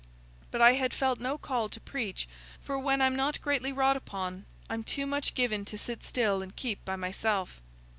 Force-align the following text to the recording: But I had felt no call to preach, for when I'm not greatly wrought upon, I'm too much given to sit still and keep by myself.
But 0.49 0.63
I 0.63 0.73
had 0.73 0.95
felt 0.95 1.19
no 1.19 1.37
call 1.37 1.69
to 1.69 1.79
preach, 1.79 2.27
for 2.59 2.79
when 2.79 3.03
I'm 3.03 3.15
not 3.15 3.39
greatly 3.39 3.71
wrought 3.71 3.95
upon, 3.95 4.45
I'm 4.67 4.83
too 4.83 5.05
much 5.05 5.35
given 5.35 5.63
to 5.65 5.77
sit 5.77 6.03
still 6.03 6.41
and 6.41 6.55
keep 6.55 6.83
by 6.83 6.95
myself. 6.95 7.61